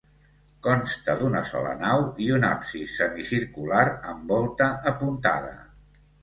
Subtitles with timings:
[0.67, 3.83] Consta d'una sola nau i un absis semicircular
[4.15, 5.55] amb volta apuntada.